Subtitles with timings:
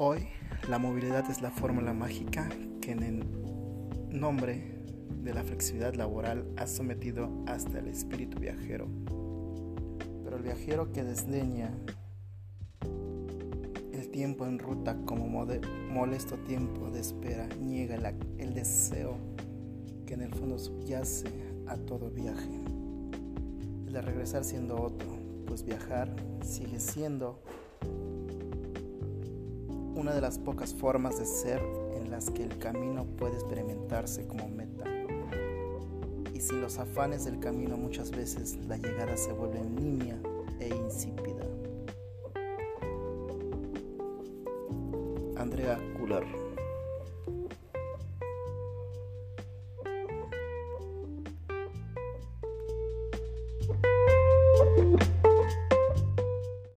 [0.00, 0.28] Hoy
[0.68, 2.48] la movilidad es la fórmula mágica
[2.80, 3.24] que en el
[4.16, 4.78] nombre
[5.24, 8.86] de la flexibilidad laboral ha sometido hasta el espíritu viajero.
[10.22, 11.76] Pero el viajero que desdeña
[13.92, 15.26] el tiempo en ruta como
[15.90, 17.96] molesto tiempo de espera niega
[18.38, 19.16] el deseo
[20.06, 21.26] que en el fondo subyace
[21.66, 22.62] a todo viaje.
[23.84, 25.08] El de regresar siendo otro,
[25.44, 27.42] pues viajar sigue siendo
[29.98, 31.60] una de las pocas formas de ser
[31.96, 34.84] en las que el camino puede experimentarse como meta.
[36.32, 40.16] Y sin los afanes del camino muchas veces la llegada se vuelve nimia
[40.60, 41.44] e insípida.
[45.36, 46.24] Andrea Kular.